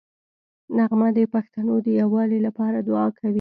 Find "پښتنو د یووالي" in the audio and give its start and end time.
1.33-2.39